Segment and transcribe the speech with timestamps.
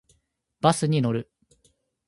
[0.61, 1.29] バスに乗る。